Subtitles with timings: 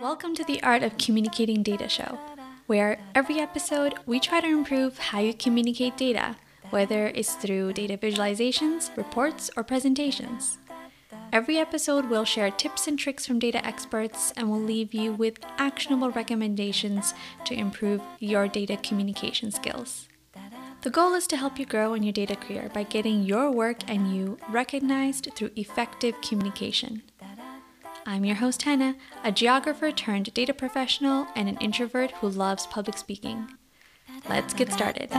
[0.00, 2.18] Welcome to the Art of Communicating Data show,
[2.66, 6.36] where every episode we try to improve how you communicate data,
[6.70, 10.58] whether it's through data visualizations, reports, or presentations.
[11.32, 15.38] Every episode will share tips and tricks from data experts and we'll leave you with
[15.58, 20.08] actionable recommendations to improve your data communication skills.
[20.82, 23.78] The goal is to help you grow in your data career by getting your work
[23.86, 27.02] and you recognized through effective communication.
[28.06, 32.96] I'm your host, Hannah, a geographer turned data professional and an introvert who loves public
[32.96, 33.46] speaking.
[34.26, 35.10] Let's get started.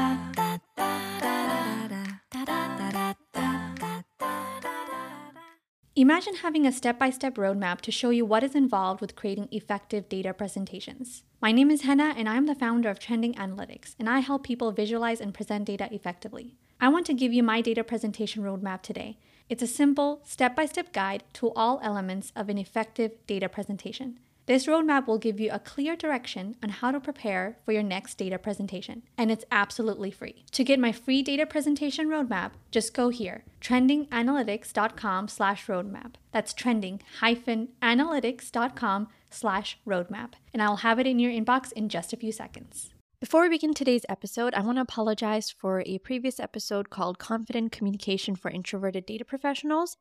[6.01, 9.47] Imagine having a step by step roadmap to show you what is involved with creating
[9.51, 11.21] effective data presentations.
[11.39, 14.71] My name is Henna, and I'm the founder of Trending Analytics, and I help people
[14.71, 16.55] visualize and present data effectively.
[16.79, 19.19] I want to give you my data presentation roadmap today.
[19.47, 24.17] It's a simple, step by step guide to all elements of an effective data presentation.
[24.47, 28.17] This roadmap will give you a clear direction on how to prepare for your next
[28.17, 30.45] data presentation, and it's absolutely free.
[30.51, 36.15] To get my free data presentation roadmap, just go here, trendinganalytics.com slash roadmap.
[36.31, 42.31] That's trending-analytics.com slash roadmap, and I'll have it in your inbox in just a few
[42.31, 42.89] seconds.
[43.19, 47.71] Before we begin today's episode, I want to apologize for a previous episode called Confident
[47.71, 49.97] Communication for Introverted Data Professionals.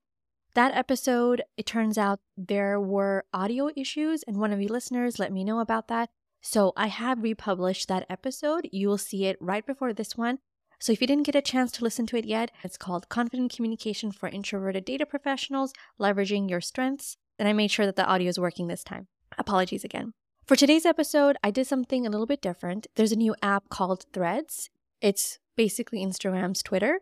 [0.55, 5.33] That episode, it turns out there were audio issues, and one of you listeners let
[5.33, 6.11] me know about that.
[6.41, 8.69] So I have republished that episode.
[8.73, 10.39] You will see it right before this one.
[10.81, 13.55] So if you didn't get a chance to listen to it yet, it's called Confident
[13.55, 17.17] Communication for Introverted Data Professionals Leveraging Your Strengths.
[17.39, 19.06] And I made sure that the audio is working this time.
[19.39, 20.15] Apologies again.
[20.47, 22.89] For today's episode, I did something a little bit different.
[22.97, 24.69] There's a new app called Threads.
[25.01, 26.98] It's basically Instagram's Twitter.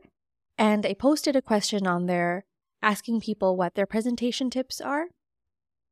[0.59, 2.45] And I posted a question on there
[2.83, 5.07] asking people what their presentation tips are.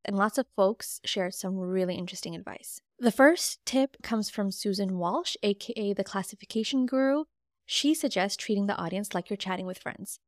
[0.04, 2.80] And lots of folks shared some really interesting advice.
[2.98, 7.24] The first tip comes from Susan Walsh, aka the classification guru.
[7.66, 10.20] She suggests treating the audience like you're chatting with friends.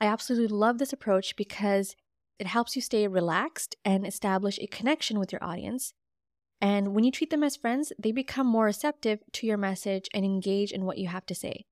[0.00, 1.94] I absolutely love this approach because
[2.38, 5.92] it helps you stay relaxed and establish a connection with your audience.
[6.60, 10.24] And when you treat them as friends, they become more receptive to your message and
[10.24, 11.66] engage in what you have to say.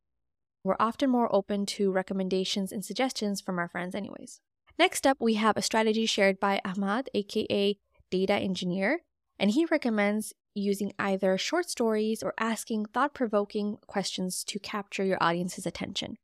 [0.65, 4.41] We're often more open to recommendations and suggestions from our friends, anyways.
[4.79, 7.79] Next up, we have a strategy shared by Ahmad, aka
[8.11, 9.03] Data Engineer,
[9.39, 15.19] and he recommends using either short stories or asking thought provoking questions to capture your
[15.21, 16.17] audience's attention.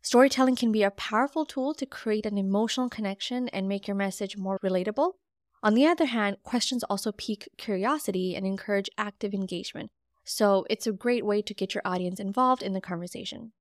[0.00, 4.36] Storytelling can be a powerful tool to create an emotional connection and make your message
[4.36, 5.14] more relatable.
[5.62, 9.90] On the other hand, questions also pique curiosity and encourage active engagement,
[10.26, 13.52] so it's a great way to get your audience involved in the conversation.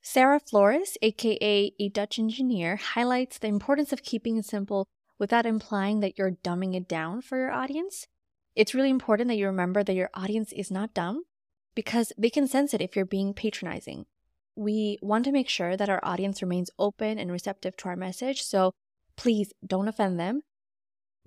[0.00, 6.00] Sarah Flores, aka a Dutch engineer, highlights the importance of keeping it simple without implying
[6.00, 8.08] that you're dumbing it down for your audience.
[8.56, 11.22] It's really important that you remember that your audience is not dumb
[11.74, 14.06] because they can sense it if you're being patronizing.
[14.56, 18.42] We want to make sure that our audience remains open and receptive to our message,
[18.42, 18.72] so
[19.16, 20.42] please don't offend them.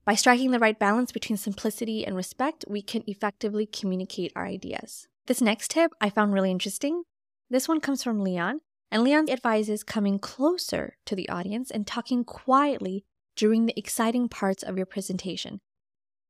[0.06, 5.08] By striking the right balance between simplicity and respect, we can effectively communicate our ideas.
[5.26, 7.04] This next tip I found really interesting.
[7.50, 8.62] This one comes from Leon,
[8.92, 13.04] and Leon advises coming closer to the audience and talking quietly
[13.36, 15.60] during the exciting parts of your presentation.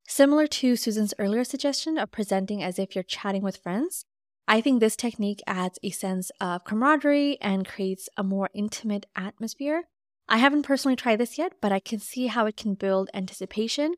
[0.08, 4.06] Similar to Susan's earlier suggestion of presenting as if you're chatting with friends,
[4.48, 9.90] I think this technique adds a sense of camaraderie and creates a more intimate atmosphere
[10.28, 13.96] I haven't personally tried this yet, but I can see how it can build anticipation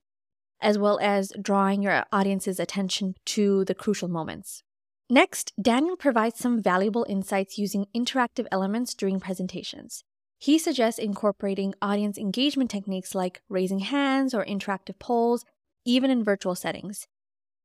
[0.62, 4.64] as well as drawing your audience's attention to the crucial moments.
[5.10, 10.04] Next, Daniel provides some valuable insights using interactive elements during presentations.
[10.40, 15.46] He suggests incorporating audience engagement techniques like raising hands or interactive polls,
[15.86, 17.08] even in virtual settings.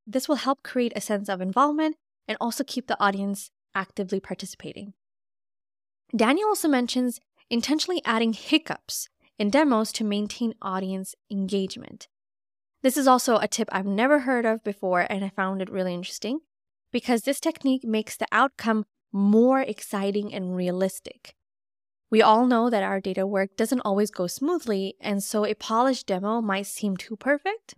[0.06, 1.96] This will help create a sense of involvement
[2.28, 4.94] and also keep the audience actively participating.
[6.14, 7.20] Daniel also mentions
[7.52, 12.08] intentionally adding hiccups in demos to maintain audience engagement.
[12.82, 15.92] This is also a tip I've never heard of before, and I found it really
[15.92, 16.40] interesting
[16.90, 21.34] because this technique makes the outcome more exciting and realistic.
[22.10, 26.06] We all know that our data work doesn't always go smoothly, and so a polished
[26.06, 27.74] demo might seem too perfect.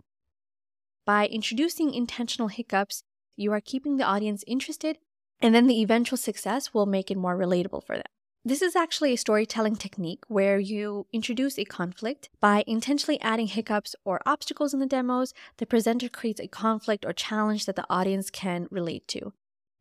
[1.05, 3.03] By introducing intentional hiccups,
[3.35, 4.99] you are keeping the audience interested,
[5.41, 8.14] and then the eventual success will make it more relatable for them.
[8.47, 13.95] This is actually a storytelling technique where you introduce a conflict by intentionally adding hiccups
[14.05, 15.33] or obstacles in the demos.
[15.57, 19.33] The presenter creates a conflict or challenge that the audience can relate to.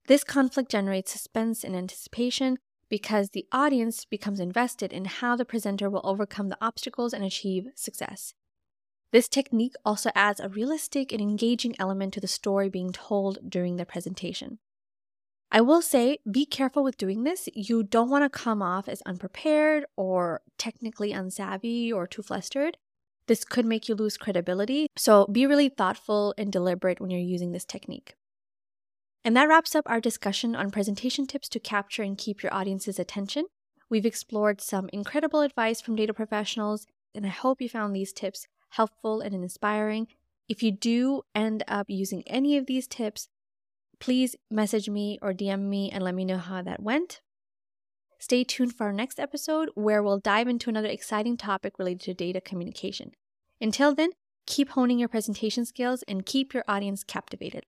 [0.06, 2.58] This conflict generates suspense and anticipation,
[2.88, 7.66] because the audience becomes invested in how the presenter will overcome the obstacles and achieve
[7.74, 8.32] success.
[9.12, 13.76] This technique also adds a realistic and engaging element to the story being told during
[13.76, 14.58] the presentation.
[15.50, 17.48] I will say, be careful with doing this.
[17.54, 22.76] You don't want to come off as unprepared or technically unsavvy or too flustered.
[23.26, 24.88] This could make you lose credibility.
[24.96, 28.16] So be really thoughtful and deliberate when you're using this technique.
[29.24, 32.98] And that wraps up our discussion on presentation tips to capture and keep your audience's
[32.98, 33.46] attention.
[33.88, 38.46] We've explored some incredible advice from data professionals, and I hope you found these tips
[38.70, 40.08] helpful and inspiring.
[40.48, 43.28] If you do end up using any of these tips,
[44.04, 47.22] Please message me or DM me and let me know how that went.
[48.18, 52.12] Stay tuned for our next episode where we'll dive into another exciting topic related to
[52.12, 53.12] data communication.
[53.62, 54.10] Until then,
[54.46, 57.64] keep honing your presentation skills and keep your audience captivated.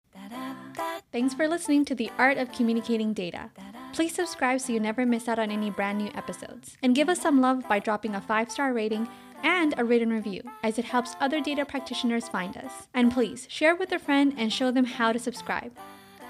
[1.12, 3.52] Thanks for listening to The Art of Communicating Data.
[3.92, 6.76] Please subscribe so you never miss out on any brand new episodes.
[6.82, 9.06] And give us some love by dropping a five star rating
[9.44, 12.88] and a written review, as it helps other data practitioners find us.
[12.92, 15.70] And please share with a friend and show them how to subscribe.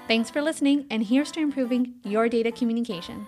[0.07, 3.27] Thanks for listening, and here's to improving your data communication.